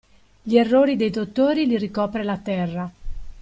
[0.41, 2.91] Gli errori dei dottori li ricopre la terra.